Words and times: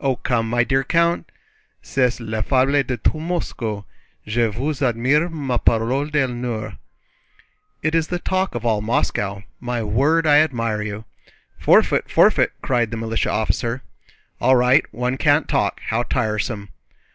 "Oh, 0.00 0.16
come, 0.16 0.48
my 0.48 0.64
dear 0.64 0.82
count! 0.82 1.30
C'est 1.82 2.20
la 2.20 2.40
fable 2.40 2.82
de 2.82 2.96
tout 2.96 3.20
Moscou. 3.20 3.84
Je 4.26 4.48
vous 4.50 4.80
admire, 4.82 5.28
ma 5.28 5.58
parole 5.58 6.06
d'honneur!" 6.08 6.78
"It 7.82 7.94
is 7.94 8.06
the 8.06 8.18
talk 8.18 8.54
of 8.54 8.64
all 8.64 8.80
Moscow. 8.80 9.42
My 9.60 9.82
word, 9.82 10.26
I 10.26 10.38
admire 10.38 10.80
you!" 10.80 11.04
"Forfeit, 11.58 12.10
forfeit!" 12.10 12.52
cried 12.62 12.90
the 12.90 12.96
militia 12.96 13.28
officer. 13.30 13.82
"All 14.40 14.56
right, 14.56 14.86
one 14.90 15.18
can't 15.18 15.46
talk—how 15.46 16.04
tiresome!" 16.04 16.70